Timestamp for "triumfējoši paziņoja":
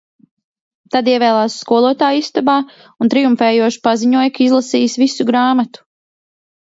3.15-4.35